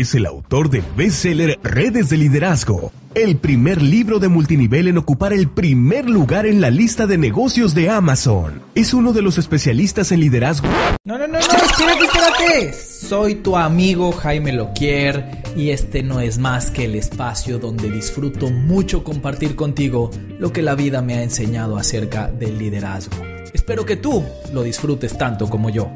[0.00, 5.34] es el autor del bestseller Redes de Liderazgo, el primer libro de multinivel en ocupar
[5.34, 8.62] el primer lugar en la lista de negocios de Amazon.
[8.74, 10.68] Es uno de los especialistas en liderazgo.
[11.04, 12.72] No, no, no, no, espérate, espérate.
[12.72, 18.50] Soy tu amigo Jaime Loquier y este no es más que el espacio donde disfruto
[18.50, 23.16] mucho compartir contigo lo que la vida me ha enseñado acerca del liderazgo.
[23.52, 24.24] Espero que tú
[24.54, 25.90] lo disfrutes tanto como yo.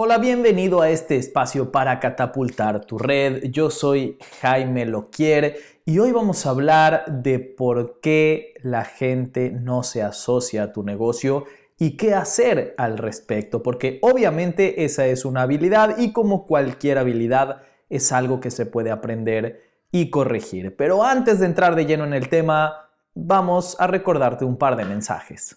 [0.00, 3.46] Hola, bienvenido a este espacio para catapultar tu red.
[3.50, 9.82] Yo soy Jaime Loquier y hoy vamos a hablar de por qué la gente no
[9.82, 11.46] se asocia a tu negocio
[11.80, 17.62] y qué hacer al respecto, porque obviamente esa es una habilidad y como cualquier habilidad
[17.88, 20.76] es algo que se puede aprender y corregir.
[20.76, 24.84] Pero antes de entrar de lleno en el tema, vamos a recordarte un par de
[24.84, 25.56] mensajes.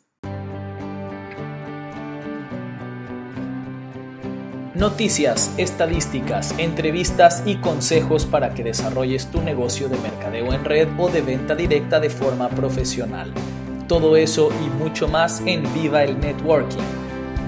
[4.81, 11.07] Noticias, estadísticas, entrevistas y consejos para que desarrolles tu negocio de mercadeo en red o
[11.07, 13.31] de venta directa de forma profesional.
[13.87, 16.81] Todo eso y mucho más en Viva el Networking.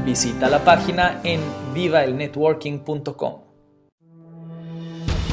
[0.05, 1.41] Visita la página en
[1.73, 3.41] vivaelnetworking.com.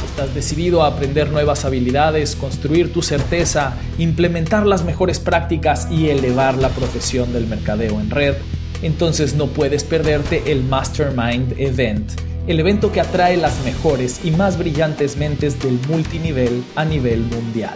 [0.02, 6.56] ¿Estás decidido a aprender nuevas habilidades, construir tu certeza, implementar las mejores prácticas y elevar
[6.56, 8.36] la profesión del mercadeo en red?
[8.82, 12.12] Entonces no puedes perderte el Mastermind Event,
[12.46, 17.74] el evento que atrae las mejores y más brillantes mentes del multinivel a nivel mundial.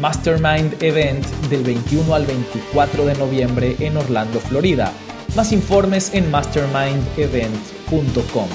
[0.00, 4.92] Mastermind Event del 21 al 24 de noviembre en Orlando, Florida.
[5.36, 8.48] Más informes en mastermindevent.com.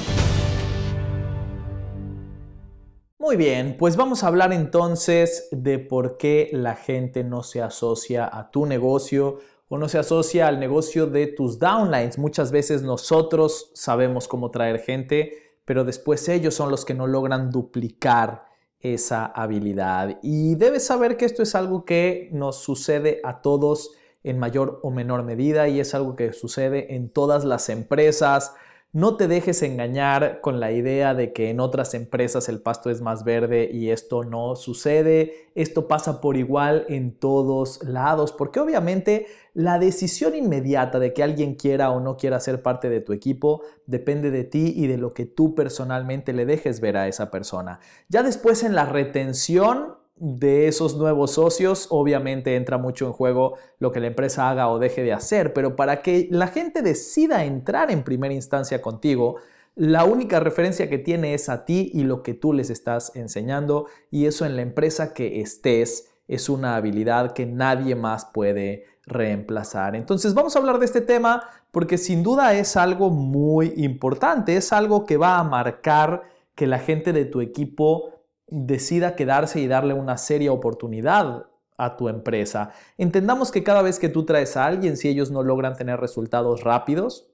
[3.17, 8.25] Muy bien, pues vamos a hablar entonces de por qué la gente no se asocia
[8.25, 9.37] a tu negocio
[9.69, 12.17] o no se asocia al negocio de tus downlines.
[12.17, 17.51] Muchas veces nosotros sabemos cómo traer gente, pero después ellos son los que no logran
[17.51, 18.45] duplicar
[18.79, 20.17] esa habilidad.
[20.23, 23.91] Y debes saber que esto es algo que nos sucede a todos
[24.23, 28.55] en mayor o menor medida y es algo que sucede en todas las empresas.
[28.91, 33.01] No te dejes engañar con la idea de que en otras empresas el pasto es
[33.01, 35.51] más verde y esto no sucede.
[35.53, 41.53] Esto pasa por igual en todos lados, porque obviamente la decisión inmediata de que alguien
[41.53, 45.13] quiera o no quiera ser parte de tu equipo depende de ti y de lo
[45.13, 47.81] que tú personalmente le dejes ver a esa persona.
[48.07, 53.91] Ya después en la retención de esos nuevos socios, obviamente entra mucho en juego lo
[53.91, 57.89] que la empresa haga o deje de hacer, pero para que la gente decida entrar
[57.89, 59.37] en primera instancia contigo,
[59.75, 63.85] la única referencia que tiene es a ti y lo que tú les estás enseñando
[64.11, 69.95] y eso en la empresa que estés es una habilidad que nadie más puede reemplazar.
[69.95, 74.73] Entonces vamos a hablar de este tema porque sin duda es algo muy importante, es
[74.73, 76.23] algo que va a marcar
[76.55, 78.18] que la gente de tu equipo
[78.51, 82.71] decida quedarse y darle una seria oportunidad a tu empresa.
[82.97, 86.63] Entendamos que cada vez que tú traes a alguien, si ellos no logran tener resultados
[86.63, 87.29] rápidos,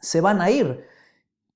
[0.00, 0.84] se van a ir.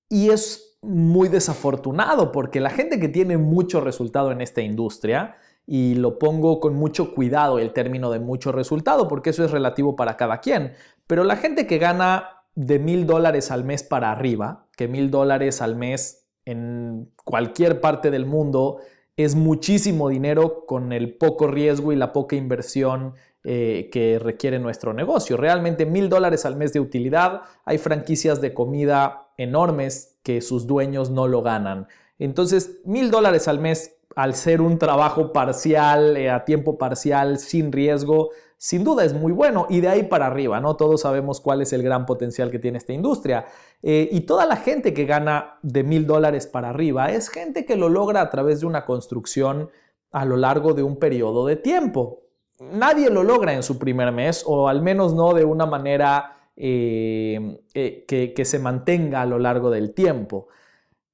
[0.08, 5.36] Y es muy desafortunado porque la gente que tiene mucho resultado en esta industria,
[5.66, 9.96] y lo pongo con mucho cuidado el término de mucho resultado porque eso es relativo
[9.96, 10.74] para cada quien,
[11.06, 15.60] pero la gente que gana de mil dólares al mes para arriba, que mil dólares
[15.60, 18.78] al mes en cualquier parte del mundo
[19.16, 23.14] es muchísimo dinero con el poco riesgo y la poca inversión
[23.44, 25.36] eh, que requiere nuestro negocio.
[25.36, 27.42] Realmente mil dólares al mes de utilidad.
[27.64, 31.88] Hay franquicias de comida enormes que sus dueños no lo ganan.
[32.18, 37.70] Entonces, mil dólares al mes al ser un trabajo parcial, eh, a tiempo parcial, sin
[37.70, 40.76] riesgo, sin duda es muy bueno y de ahí para arriba, ¿no?
[40.76, 43.46] Todos sabemos cuál es el gran potencial que tiene esta industria.
[43.82, 47.76] Eh, y toda la gente que gana de mil dólares para arriba es gente que
[47.76, 49.70] lo logra a través de una construcción
[50.10, 52.22] a lo largo de un periodo de tiempo.
[52.58, 57.60] Nadie lo logra en su primer mes o al menos no de una manera eh,
[57.74, 60.48] eh, que se mantenga a lo largo del tiempo.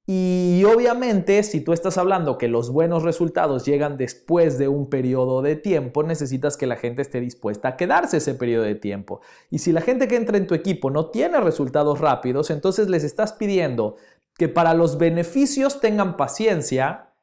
[0.05, 5.41] Y obviamente, si tú estás hablando que los buenos resultados llegan después de un periodo
[5.41, 9.21] de tiempo, necesitas que la gente esté dispuesta a quedarse ese periodo de tiempo.
[9.49, 13.05] Y si la gente que entra en tu equipo no tiene resultados rápidos, entonces les
[13.05, 13.95] estás pidiendo
[14.35, 17.13] que para los beneficios tengan paciencia,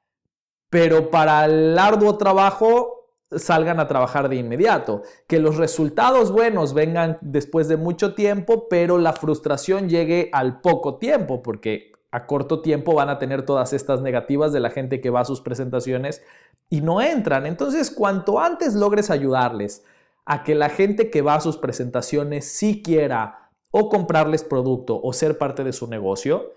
[0.71, 3.01] pero para el arduo trabajo
[3.31, 5.03] salgan a trabajar de inmediato.
[5.27, 10.97] Que los resultados buenos vengan después de mucho tiempo, pero la frustración llegue al poco
[10.97, 15.11] tiempo, porque a corto tiempo van a tener todas estas negativas de la gente que
[15.11, 16.23] va a sus presentaciones
[16.69, 17.47] y no entran.
[17.47, 19.85] Entonces, cuanto antes logres ayudarles
[20.25, 25.13] a que la gente que va a sus presentaciones sí quiera o comprarles producto o
[25.13, 26.53] ser parte de su negocio,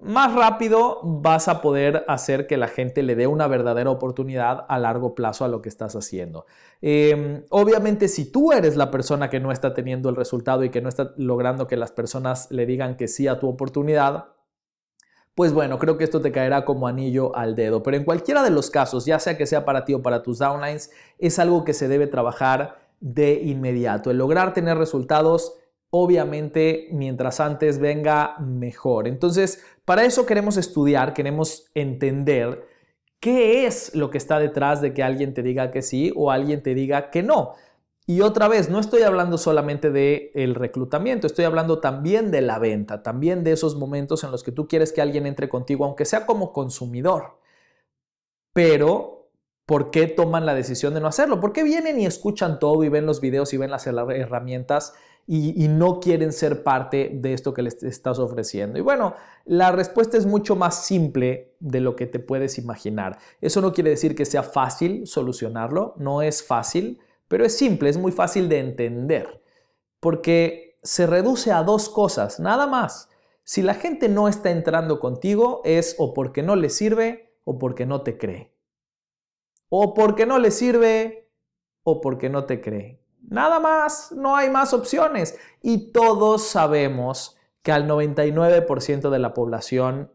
[0.00, 4.78] más rápido vas a poder hacer que la gente le dé una verdadera oportunidad a
[4.78, 6.44] largo plazo a lo que estás haciendo.
[6.82, 10.82] Em, obviamente, si tú eres la persona que no está teniendo el resultado y que
[10.82, 14.35] no está logrando que las personas le digan que sí a tu oportunidad,
[15.36, 17.82] pues bueno, creo que esto te caerá como anillo al dedo.
[17.82, 20.38] Pero en cualquiera de los casos, ya sea que sea para ti o para tus
[20.38, 24.10] downlines, es algo que se debe trabajar de inmediato.
[24.10, 25.58] El lograr tener resultados
[25.90, 29.06] obviamente mientras antes venga mejor.
[29.06, 32.66] Entonces, para eso queremos estudiar, queremos entender
[33.20, 36.62] qué es lo que está detrás de que alguien te diga que sí o alguien
[36.62, 37.56] te diga que no.
[38.08, 42.60] Y otra vez, no estoy hablando solamente del el reclutamiento, estoy hablando también de la
[42.60, 46.04] venta, también de esos momentos en los que tú quieres que alguien entre contigo, aunque
[46.04, 47.40] sea como consumidor.
[48.52, 49.28] Pero,
[49.66, 51.40] ¿por qué toman la decisión de no hacerlo?
[51.40, 54.94] ¿Por qué vienen y escuchan todo y ven los videos y ven las herramientas
[55.26, 58.78] y, no quieren ser parte de esto que les estás ofreciendo?
[58.78, 63.18] Y bueno, la respuesta es mucho más simple de lo que te puedes imaginar.
[63.40, 67.98] Eso no quiere decir que sea fácil solucionarlo, no es fácil, pero es simple, es
[67.98, 69.42] muy fácil de entender,
[70.00, 73.10] porque se reduce a dos cosas, nada más.
[73.42, 77.86] Si la gente no está entrando contigo es o porque no le sirve o porque
[77.86, 78.52] no te cree.
[79.68, 81.30] O porque no le sirve
[81.84, 83.00] o porque no te cree.
[83.28, 85.38] Nada más, no hay más opciones.
[85.62, 90.12] Y todos sabemos que al 99% de la población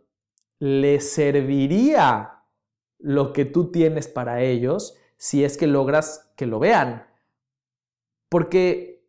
[0.60, 2.44] le serviría
[2.98, 7.06] lo que tú tienes para ellos si es que logras que lo vean.
[8.27, 9.06] Porque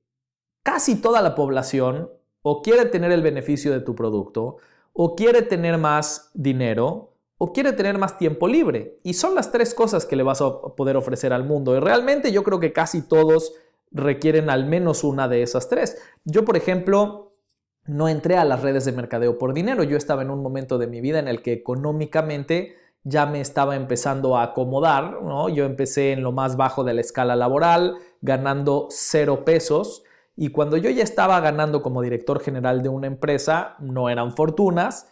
[0.62, 2.11] casi toda la población
[2.43, 4.59] o quiere tener el beneficio de tu producto,
[4.93, 8.99] o quiere tener más dinero, o quiere tener más tiempo libre.
[9.03, 11.75] Y son las tres cosas que le vas a poder ofrecer al mundo.
[11.75, 13.55] Y realmente yo creo que casi todos
[13.91, 15.97] requieren al menos una de esas tres.
[16.26, 17.32] Yo, por ejemplo,
[17.87, 19.82] no entré a las redes de mercadeo por dinero.
[19.82, 23.77] Yo estaba en un momento de mi vida en el que económicamente ya me estaba
[23.77, 25.19] empezando a acomodar.
[25.53, 30.05] Yo empecé en lo más bajo de la escala laboral, ganando cero pesos.
[30.37, 35.09] Y cuando yo ya estaba ganando como director general de una empresa, no eran fortunas,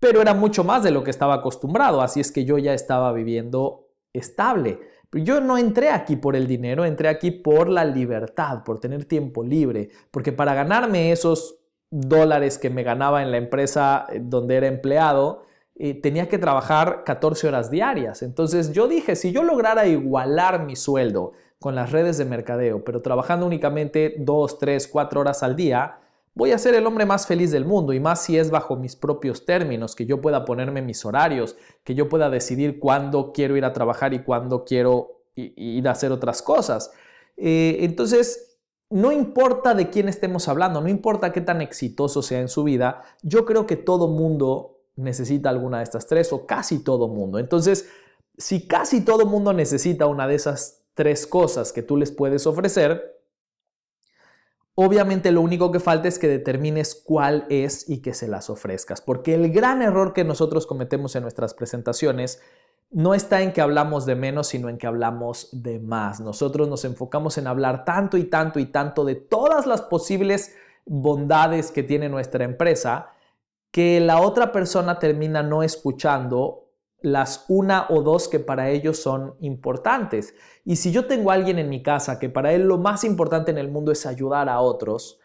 [0.00, 2.00] pero era mucho más de lo que estaba acostumbrado.
[2.00, 4.80] Así es que yo ya estaba viviendo estable.
[5.12, 9.44] Yo no entré aquí por el dinero, entré aquí por la libertad, por tener tiempo
[9.44, 11.56] libre, porque para ganarme esos
[11.90, 15.44] dólares que me ganaba en la empresa eh, donde era empleado,
[15.76, 18.22] eh, tenía que trabajar 14 horas diarias.
[18.22, 23.02] Entonces yo dije, si yo lograra igualar mi sueldo con las redes de mercadeo, pero
[23.02, 25.98] trabajando únicamente 2, 3, 4 horas al día,
[26.34, 28.96] voy a ser el hombre más feliz del mundo y más si es bajo mis
[28.96, 33.64] propios términos, que yo pueda ponerme mis horarios, que yo pueda decidir cuándo quiero ir
[33.64, 36.92] a trabajar y cuándo quiero ir a hacer otras cosas.
[37.36, 38.58] Eh, entonces,
[38.90, 43.02] no importa de quién estemos hablando, no importa qué tan exitoso sea en su vida,
[43.22, 47.38] yo creo que todo mundo necesita alguna de estas tres o casi todo mundo.
[47.38, 47.88] Entonces,
[48.36, 53.14] si casi todo mundo necesita una de esas tres cosas que tú les puedes ofrecer,
[54.76, 59.00] Obviamente lo único que falta es que determines cuál es y que se las ofrezcas,
[59.00, 62.42] porque el gran error que nosotros cometemos en nuestras presentaciones
[62.90, 66.20] no está en que hablamos de menos, sino en que hablamos de más.
[66.20, 70.56] Nosotros nos enfocamos en hablar tanto y tanto y tanto de todas las posibles
[70.86, 73.13] bondades que tiene nuestra empresa,
[73.74, 79.34] que la otra persona termina no escuchando las una o dos que para ellos son
[79.40, 80.32] importantes.
[80.64, 83.50] Y si yo tengo a alguien en mi casa que para él lo más importante
[83.50, 85.18] en el mundo es ayudar a otros,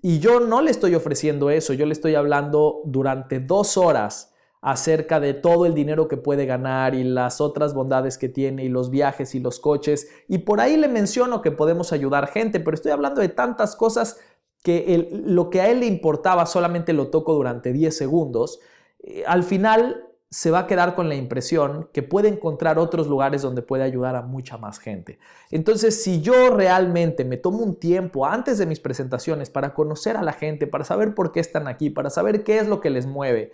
[0.00, 5.18] y yo no le estoy ofreciendo eso, yo le estoy hablando durante dos horas acerca
[5.18, 8.90] de todo el dinero que puede ganar y las otras bondades que tiene y los
[8.90, 12.92] viajes y los coches, y por ahí le menciono que podemos ayudar gente, pero estoy
[12.92, 14.20] hablando de tantas cosas
[14.62, 18.60] que lo que a él le importaba solamente lo toco durante 10 segundos.
[19.00, 23.40] Eh, al final se va a quedar con la impresión que puede encontrar otros lugares
[23.40, 25.18] donde puede ayudar a mucha más gente.
[25.50, 30.22] Entonces, si yo realmente me tomo un tiempo antes de mis presentaciones para conocer a
[30.22, 33.06] la gente, para saber por qué están aquí, para saber qué es lo que les
[33.06, 33.52] mueve,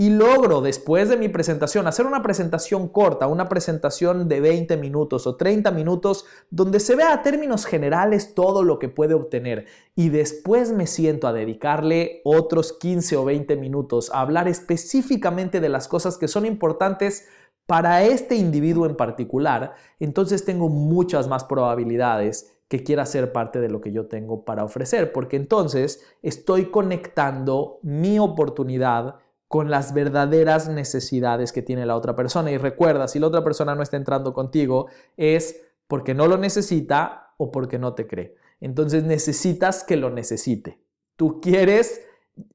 [0.00, 5.26] y logro después de mi presentación hacer una presentación corta, una presentación de 20 minutos
[5.26, 10.08] o 30 minutos donde se vea a términos generales todo lo que puede obtener y
[10.08, 15.86] después me siento a dedicarle otros 15 o 20 minutos a hablar específicamente de las
[15.86, 17.28] cosas que son importantes
[17.66, 23.68] para este individuo en particular, entonces tengo muchas más probabilidades que quiera ser parte de
[23.68, 29.16] lo que yo tengo para ofrecer, porque entonces estoy conectando mi oportunidad
[29.50, 32.52] con las verdaderas necesidades que tiene la otra persona.
[32.52, 37.34] Y recuerda, si la otra persona no está entrando contigo, es porque no lo necesita
[37.36, 38.36] o porque no te cree.
[38.60, 40.78] Entonces necesitas que lo necesite.
[41.16, 42.00] Tú quieres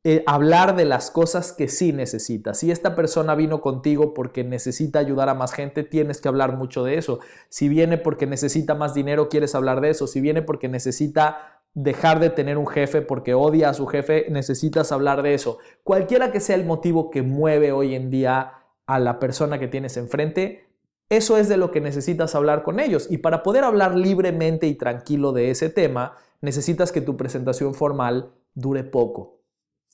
[0.05, 2.59] eh, hablar de las cosas que sí necesitas.
[2.59, 6.85] Si esta persona vino contigo porque necesita ayudar a más gente, tienes que hablar mucho
[6.85, 7.19] de eso.
[7.49, 10.07] Si viene porque necesita más dinero, quieres hablar de eso.
[10.07, 14.91] Si viene porque necesita dejar de tener un jefe porque odia a su jefe, necesitas
[14.91, 15.59] hablar de eso.
[15.83, 18.53] Cualquiera que sea el motivo que mueve hoy en día
[18.87, 20.65] a la persona que tienes enfrente,
[21.09, 23.07] eso es de lo que necesitas hablar con ellos.
[23.11, 28.31] Y para poder hablar libremente y tranquilo de ese tema, necesitas que tu presentación formal
[28.55, 29.41] dure poco.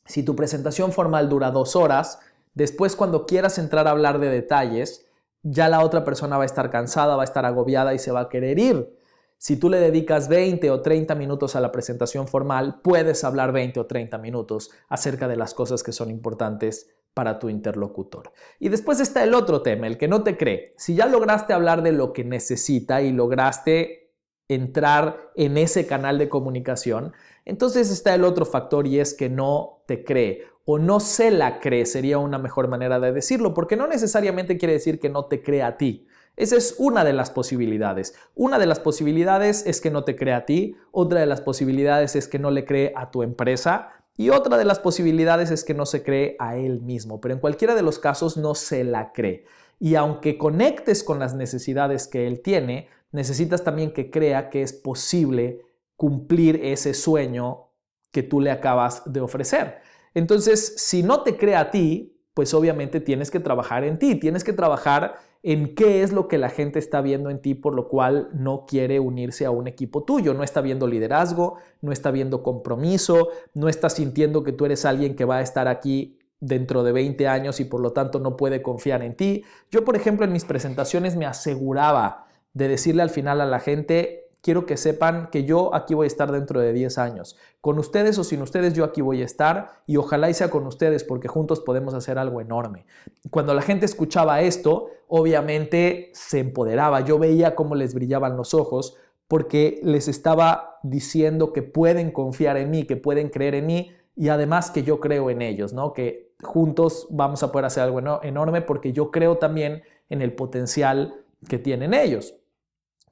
[0.05, 2.19] Si tu presentación formal dura dos horas,
[2.53, 5.07] después cuando quieras entrar a hablar de detalles,
[5.41, 8.21] ya la otra persona va a estar cansada, va a estar agobiada y se va
[8.21, 9.00] a querer ir.
[9.41, 13.79] Si tú le dedicas 20 o 30 minutos a la presentación formal, puedes hablar 20
[13.79, 18.33] o 30 minutos acerca de las cosas que son importantes para tu interlocutor.
[18.59, 20.75] Y después está el otro tema, el que no te cree.
[20.77, 24.13] Si ya lograste hablar de lo que necesita y lograste
[24.47, 27.11] entrar en ese canal de comunicación,
[27.43, 31.59] entonces está el otro factor y es que no te cree o no se la
[31.59, 35.41] cree, sería una mejor manera de decirlo, porque no necesariamente quiere decir que no te
[35.41, 36.05] cree a ti.
[36.37, 38.15] Esa es una de las posibilidades.
[38.35, 42.15] Una de las posibilidades es que no te cree a ti, otra de las posibilidades
[42.15, 45.73] es que no le cree a tu empresa y otra de las posibilidades es que
[45.73, 49.13] no se cree a él mismo, pero en cualquiera de los casos no se la
[49.13, 49.45] cree.
[49.79, 54.73] Y aunque conectes con las necesidades que él tiene, necesitas también que crea que es
[54.73, 57.69] posible cumplir ese sueño
[58.11, 59.79] que tú le acabas de ofrecer.
[60.13, 64.43] Entonces, si no te crea a ti, pues obviamente tienes que trabajar en ti, tienes
[64.43, 67.87] que trabajar en qué es lo que la gente está viendo en ti, por lo
[67.87, 72.43] cual no quiere unirse a un equipo tuyo, no está viendo liderazgo, no está viendo
[72.43, 76.91] compromiso, no está sintiendo que tú eres alguien que va a estar aquí dentro de
[76.91, 79.43] 20 años y por lo tanto no puede confiar en ti.
[79.71, 84.20] Yo, por ejemplo, en mis presentaciones me aseguraba de decirle al final a la gente,
[84.41, 87.37] quiero que sepan que yo aquí voy a estar dentro de 10 años.
[87.61, 90.65] Con ustedes o sin ustedes yo aquí voy a estar y ojalá y sea con
[90.65, 92.85] ustedes porque juntos podemos hacer algo enorme.
[93.29, 97.01] Cuando la gente escuchaba esto, obviamente se empoderaba.
[97.01, 102.71] Yo veía cómo les brillaban los ojos porque les estaba diciendo que pueden confiar en
[102.71, 105.93] mí, que pueden creer en mí y además que yo creo en ellos, ¿no?
[105.93, 111.23] Que juntos vamos a poder hacer algo enorme porque yo creo también en el potencial
[111.47, 112.35] que tienen ellos.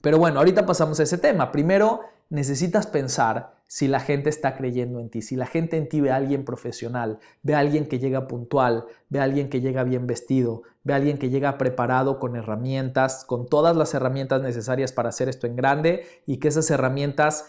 [0.01, 1.51] Pero bueno, ahorita pasamos a ese tema.
[1.51, 6.01] Primero, necesitas pensar si la gente está creyendo en ti, si la gente en ti
[6.01, 9.83] ve a alguien profesional, ve a alguien que llega puntual, ve a alguien que llega
[9.83, 14.91] bien vestido, ve a alguien que llega preparado con herramientas, con todas las herramientas necesarias
[14.91, 17.47] para hacer esto en grande y que esas herramientas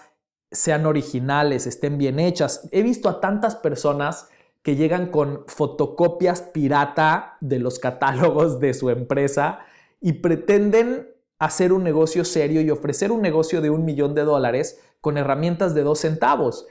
[0.51, 2.69] sean originales, estén bien hechas.
[2.73, 4.29] He visto a tantas personas
[4.63, 9.61] que llegan con fotocopias pirata de los catálogos de su empresa
[10.01, 11.09] y pretenden
[11.41, 15.75] hacer un negocio serio y ofrecer un negocio de un millón de dólares con herramientas
[15.75, 16.67] de dos centavos.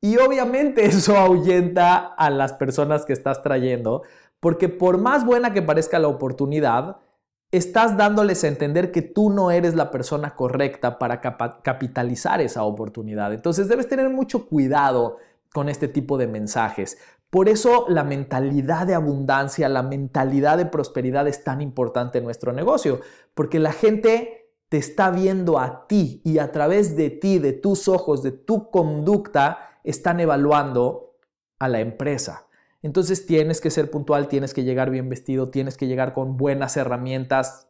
[0.00, 4.02] Y obviamente eso ahuyenta a las personas que estás trayendo,
[4.40, 6.96] porque por más buena que parezca la oportunidad,
[7.52, 11.20] estás dándoles a entender que tú no eres la persona correcta para
[11.62, 13.32] capitalizar esa oportunidad.
[13.32, 15.18] Entonces debes tener mucho cuidado
[15.52, 16.98] con este tipo de mensajes.
[17.34, 22.52] Por eso la mentalidad de abundancia, la mentalidad de prosperidad es tan importante en nuestro
[22.52, 23.00] negocio,
[23.34, 27.88] porque la gente te está viendo a ti y a través de ti, de tus
[27.88, 31.16] ojos, de tu conducta, están evaluando
[31.58, 32.46] a la empresa.
[32.82, 36.76] Entonces tienes que ser puntual, tienes que llegar bien vestido, tienes que llegar con buenas
[36.76, 37.68] herramientas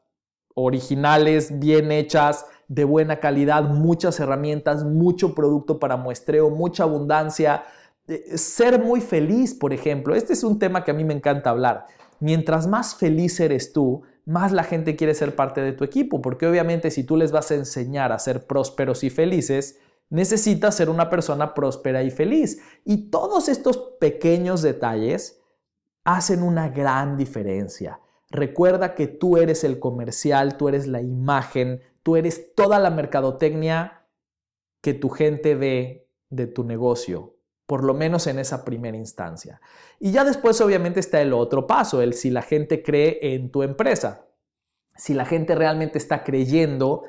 [0.54, 7.64] originales, bien hechas, de buena calidad, muchas herramientas, mucho producto para muestreo, mucha abundancia,
[8.36, 10.14] ser muy feliz, por ejemplo.
[10.14, 11.86] Este es un tema que a mí me encanta hablar.
[12.20, 16.46] Mientras más feliz eres tú, más la gente quiere ser parte de tu equipo, porque
[16.46, 19.78] obviamente si tú les vas a enseñar a ser prósperos y felices,
[20.10, 22.60] necesitas ser una persona próspera y feliz.
[22.84, 25.40] Y todos estos pequeños detalles
[26.04, 28.00] hacen una gran diferencia.
[28.30, 34.06] Recuerda que tú eres el comercial, tú eres la imagen, tú eres toda la mercadotecnia
[34.82, 37.33] que tu gente ve de tu negocio
[37.66, 39.60] por lo menos en esa primera instancia.
[39.98, 43.62] Y ya después obviamente está el otro paso, el si la gente cree en tu
[43.62, 44.26] empresa,
[44.96, 47.04] si la gente realmente está creyendo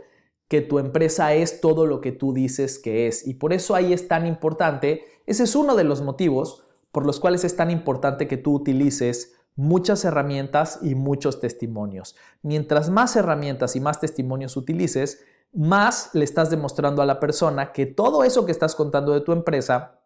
[0.48, 3.28] que tu empresa es todo lo que tú dices que es.
[3.28, 7.20] Y por eso ahí es tan importante, ese es uno de los motivos por los
[7.20, 12.16] cuales es tan importante que tú utilices muchas herramientas y muchos testimonios.
[12.42, 17.86] Mientras más herramientas y más testimonios utilices, más le estás demostrando a la persona que
[17.86, 20.02] todo eso que estás contando de tu empresa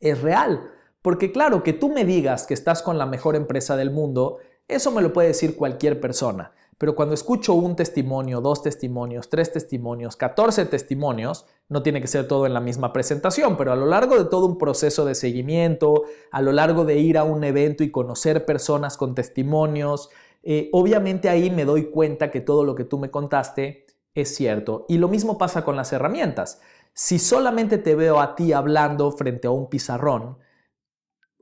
[0.00, 0.70] es real.
[1.02, 4.90] Porque claro, que tú me digas que estás con la mejor empresa del mundo, eso
[4.90, 6.52] me lo puede decir cualquier persona.
[6.78, 12.28] Pero cuando escucho un testimonio, dos testimonios, tres testimonios, 14 testimonios, no tiene que ser
[12.28, 16.04] todo en la misma presentación, pero a lo largo de todo un proceso de seguimiento,
[16.30, 20.08] a lo largo de ir a un evento y conocer personas con testimonios,
[20.44, 24.86] eh, obviamente ahí me doy cuenta que todo lo que tú me contaste es cierto.
[24.88, 26.60] Y lo mismo pasa con las herramientas.
[27.00, 30.36] Si solamente te veo a ti hablando frente a un pizarrón,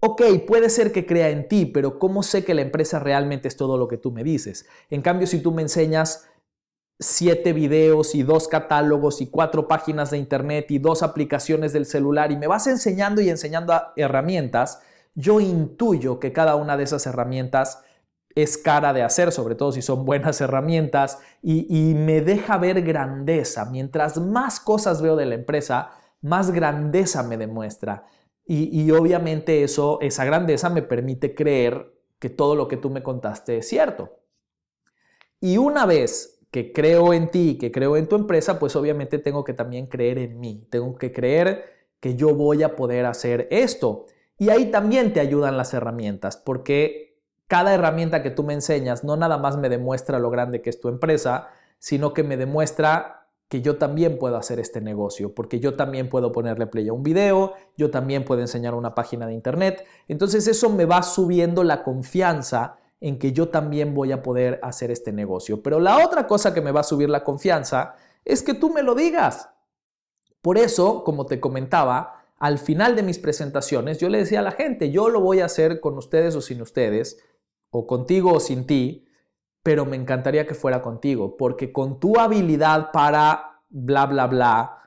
[0.02, 3.56] ok, puede ser que crea en ti, pero ¿cómo sé que la empresa realmente es
[3.56, 4.66] todo lo que tú me dices?
[4.90, 6.28] En cambio, si tú me enseñas
[7.00, 12.32] siete videos y dos catálogos y cuatro páginas de internet y dos aplicaciones del celular
[12.32, 14.82] y me vas enseñando y enseñando herramientas,
[15.14, 17.82] yo intuyo que cada una de esas herramientas
[18.36, 23.64] es cara de hacer, sobre todo si son buenas herramientas, y, me deja ver grandeza.
[23.64, 25.90] Mientras más cosas veo de la empresa,
[26.20, 28.06] más grandeza me demuestra.
[28.44, 33.02] Y, y, obviamente eso, esa grandeza me permite creer que todo lo que tú me
[33.02, 34.20] contaste es cierto.
[35.40, 39.44] Y una vez que creo en ti, que creo en tu empresa, pues obviamente tengo
[39.44, 40.66] que también creer en mí.
[40.70, 41.64] Tengo que creer
[42.00, 44.04] que yo voy a poder hacer esto.
[44.38, 47.05] Y ahí también te ayudan las herramientas, porque
[47.48, 50.80] cada herramienta que tú me enseñas no nada más me demuestra lo grande que es
[50.80, 51.48] tu empresa,
[51.78, 56.32] sino que me demuestra que yo también puedo hacer este negocio, porque yo también puedo
[56.32, 59.84] ponerle play a un video, yo también puedo enseñar una página de internet.
[60.08, 64.90] Entonces eso me va subiendo la confianza en que yo también voy a poder hacer
[64.90, 65.62] este negocio.
[65.62, 68.82] Pero la otra cosa que me va a subir la confianza es que tú me
[68.82, 69.48] lo digas.
[70.42, 74.52] Por eso, como te comentaba, al final de mis presentaciones yo le decía a la
[74.52, 77.22] gente, yo lo voy a hacer con ustedes o sin ustedes,
[77.70, 79.06] o contigo o sin ti,
[79.62, 84.86] pero me encantaría que fuera contigo, porque con tu habilidad para bla, bla, bla,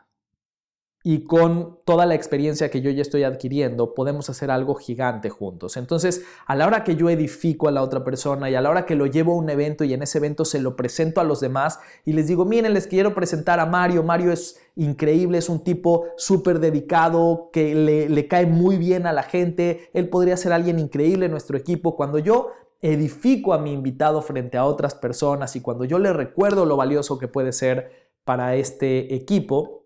[1.01, 5.77] y con toda la experiencia que yo ya estoy adquiriendo, podemos hacer algo gigante juntos.
[5.77, 8.86] Entonces, a la hora que yo edifico a la otra persona y a la hora
[8.86, 11.39] que lo llevo a un evento y en ese evento se lo presento a los
[11.39, 15.63] demás y les digo, miren, les quiero presentar a Mario, Mario es increíble, es un
[15.63, 20.51] tipo súper dedicado, que le, le cae muy bien a la gente, él podría ser
[20.51, 21.95] alguien increíble en nuestro equipo.
[21.95, 26.65] Cuando yo edifico a mi invitado frente a otras personas y cuando yo le recuerdo
[26.65, 29.85] lo valioso que puede ser para este equipo,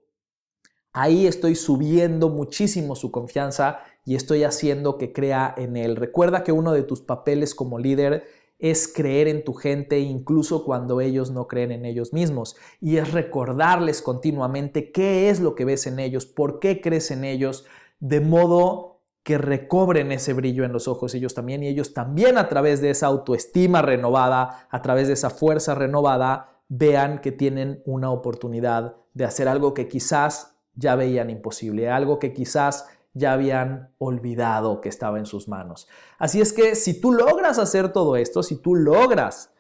[0.91, 5.95] ahí estoy subiendo muchísimo su confianza y estoy haciendo que crea en él.
[5.95, 8.25] Recuerda que uno de tus papeles como líder
[8.59, 13.11] es creer en tu gente incluso cuando ellos no creen en ellos mismos y es
[13.11, 17.65] recordarles continuamente qué es lo que ves en ellos, por qué crees en ellos,
[17.99, 18.92] de modo
[19.23, 22.89] que recobren ese brillo en los ojos ellos también y ellos también a través de
[22.89, 29.25] esa autoestima renovada, a través de esa fuerza renovada, vean que tienen una oportunidad de
[29.25, 35.19] hacer algo que quizás ya veían imposible, algo que quizás ya habían olvidado que estaba
[35.19, 35.87] en sus manos.
[36.17, 39.53] Así es que si tú logras hacer todo esto, si tú logras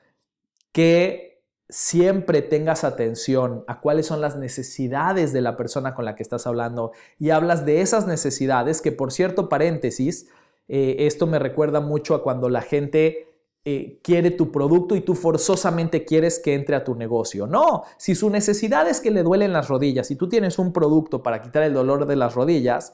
[0.71, 1.32] que
[1.69, 6.45] siempre tengas atención a cuáles son las necesidades de la persona con la que estás
[6.45, 10.29] hablando y hablas de esas necesidades, que por cierto, paréntesis,
[10.67, 13.27] eh, esto me recuerda mucho a cuando la gente
[13.65, 17.47] eh, quiere tu producto y tú forzosamente quieres que entre a tu negocio.
[17.47, 21.23] No, si su necesidad es que le duelen las rodillas y tú tienes un producto
[21.23, 22.93] para quitar el dolor de las rodillas,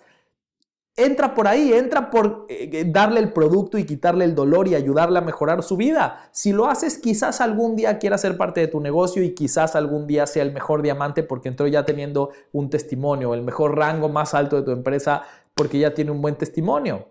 [1.05, 4.75] entra por ahí, entra por eh, eh, darle el producto y quitarle el dolor y
[4.75, 6.29] ayudarle a mejorar su vida.
[6.31, 10.07] Si lo haces, quizás algún día quiera ser parte de tu negocio y quizás algún
[10.07, 14.33] día sea el mejor diamante porque entró ya teniendo un testimonio, el mejor rango más
[14.33, 15.23] alto de tu empresa
[15.55, 17.07] porque ya tiene un buen testimonio.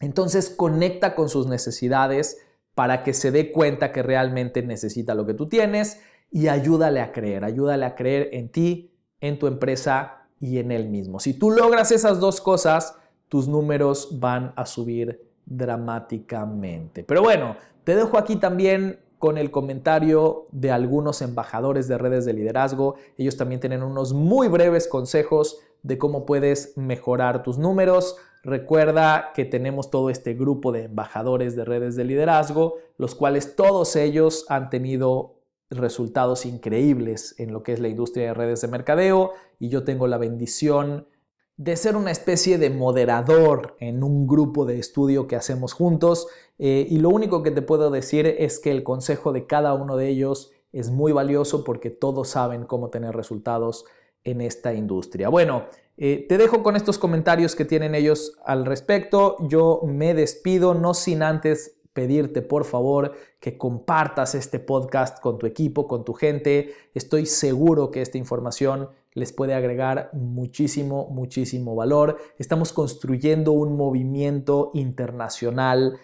[0.00, 2.38] Entonces conecta con sus necesidades
[2.74, 7.12] para que se dé cuenta que realmente necesita lo que tú tienes y ayúdale a
[7.12, 11.20] creer, ayúdale a creer en ti, en tu empresa y en él mismo.
[11.20, 12.96] Si tú logras esas dos cosas,
[13.28, 17.04] tus números van a subir dramáticamente.
[17.04, 22.32] Pero bueno, te dejo aquí también con el comentario de algunos embajadores de redes de
[22.32, 22.96] liderazgo.
[23.16, 28.16] Ellos también tienen unos muy breves consejos de cómo puedes mejorar tus números.
[28.42, 33.96] Recuerda que tenemos todo este grupo de embajadores de redes de liderazgo, los cuales todos
[33.96, 35.36] ellos han tenido
[35.70, 40.06] resultados increíbles en lo que es la industria de redes de mercadeo y yo tengo
[40.06, 41.08] la bendición
[41.56, 46.86] de ser una especie de moderador en un grupo de estudio que hacemos juntos eh,
[46.88, 50.08] y lo único que te puedo decir es que el consejo de cada uno de
[50.08, 53.86] ellos es muy valioso porque todos saben cómo tener resultados
[54.24, 55.28] en esta industria.
[55.28, 55.64] Bueno,
[55.96, 59.36] eh, te dejo con estos comentarios que tienen ellos al respecto.
[59.48, 65.46] Yo me despido, no sin antes pedirte por favor que compartas este podcast con tu
[65.46, 66.74] equipo, con tu gente.
[66.92, 72.18] Estoy seguro que esta información les puede agregar muchísimo, muchísimo valor.
[72.38, 75.98] Estamos construyendo un movimiento internacional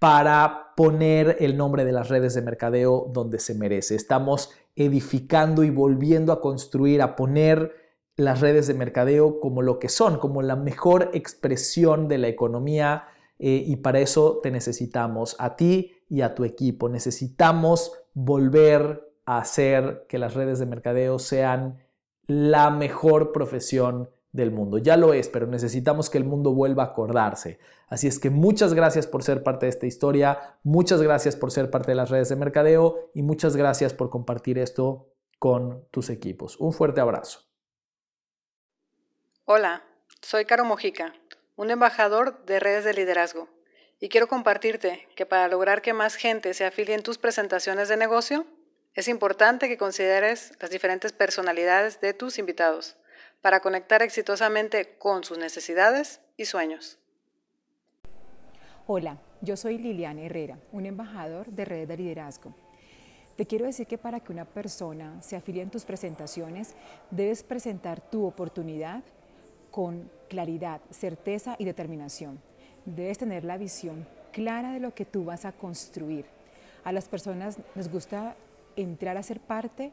[0.00, 3.94] para poner el nombre de las redes de mercadeo donde se merece.
[3.94, 7.74] Estamos edificando y volviendo a construir, a poner
[8.16, 13.04] las redes de mercadeo como lo que son, como la mejor expresión de la economía
[13.38, 16.88] eh, y para eso te necesitamos a ti y a tu equipo.
[16.88, 21.84] Necesitamos volver a hacer que las redes de mercadeo sean
[22.26, 24.78] la mejor profesión del mundo.
[24.78, 27.58] Ya lo es, pero necesitamos que el mundo vuelva a acordarse.
[27.88, 31.70] Así es que muchas gracias por ser parte de esta historia, muchas gracias por ser
[31.70, 35.08] parte de las redes de mercadeo y muchas gracias por compartir esto
[35.38, 36.58] con tus equipos.
[36.58, 37.40] Un fuerte abrazo.
[39.44, 39.84] Hola,
[40.20, 41.14] soy Caro Mojica,
[41.54, 43.48] un embajador de redes de liderazgo,
[44.00, 47.96] y quiero compartirte que para lograr que más gente se afilie en tus presentaciones de
[47.96, 48.44] negocio,
[48.96, 52.96] es importante que consideres las diferentes personalidades de tus invitados
[53.42, 56.98] para conectar exitosamente con sus necesidades y sueños.
[58.86, 62.54] Hola, yo soy Liliana Herrera, un embajador de redes de liderazgo.
[63.36, 66.74] Te quiero decir que para que una persona se afilie en tus presentaciones,
[67.10, 69.04] debes presentar tu oportunidad
[69.70, 72.40] con claridad, certeza y determinación.
[72.86, 76.24] Debes tener la visión clara de lo que tú vas a construir.
[76.82, 78.36] A las personas les gusta
[78.76, 79.92] entrar a ser parte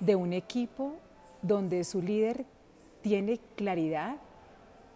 [0.00, 0.94] de un equipo
[1.42, 2.44] donde su líder
[3.02, 4.16] tiene claridad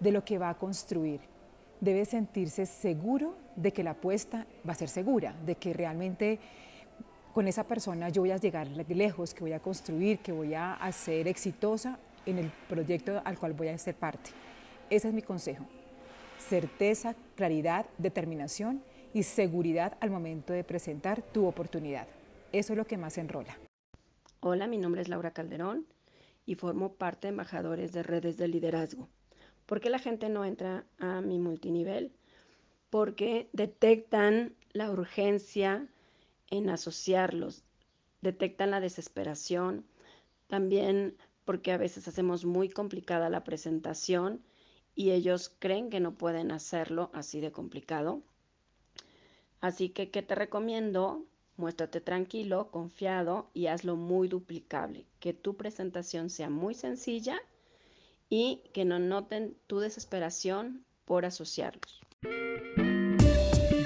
[0.01, 1.21] de lo que va a construir.
[1.81, 6.39] Debe sentirse seguro de que la apuesta va a ser segura, de que realmente
[7.35, 10.79] con esa persona yo voy a llegar lejos, que voy a construir, que voy a
[10.93, 14.31] ser exitosa en el proyecto al cual voy a ser parte.
[14.91, 15.65] Ese es mi consejo.
[16.39, 22.07] Certeza, claridad, determinación y seguridad al momento de presentar tu oportunidad.
[22.51, 23.59] Eso es lo que más enrola.
[24.41, 25.87] Hola, mi nombre es Laura Calderón
[26.47, 29.07] y formo parte de embajadores de redes de liderazgo.
[29.67, 32.11] ¿Por qué la gente no entra a mi multinivel?
[32.89, 35.89] Porque detectan la urgencia
[36.51, 37.65] en asociarlos,
[38.23, 39.85] detectan la desesperación,
[40.47, 44.43] también porque a veces hacemos muy complicada la presentación
[44.95, 48.23] y ellos creen que no pueden hacerlo así de complicado.
[49.61, 51.27] Así que, ¿qué te recomiendo?
[51.59, 55.05] Muéstrate tranquilo, confiado y hazlo muy duplicable.
[55.19, 57.41] Que tu presentación sea muy sencilla
[58.31, 62.01] y que no noten tu desesperación por asociarlos.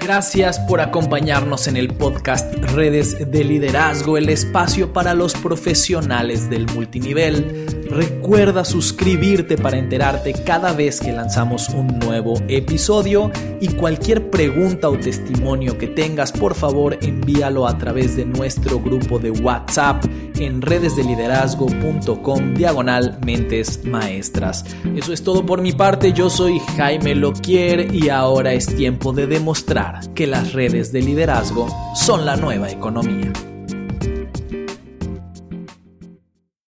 [0.03, 6.67] Gracias por acompañarnos en el podcast Redes de Liderazgo, el espacio para los profesionales del
[6.73, 7.65] multinivel.
[7.89, 14.97] Recuerda suscribirte para enterarte cada vez que lanzamos un nuevo episodio y cualquier pregunta o
[14.97, 20.03] testimonio que tengas, por favor envíalo a través de nuestro grupo de WhatsApp
[20.37, 24.65] en redesdeliderazgo.com diagonal mentes maestras.
[24.95, 29.27] Eso es todo por mi parte, yo soy Jaime Loquier y ahora es tiempo de
[29.27, 33.31] demostrar que las redes de liderazgo son la nueva economía.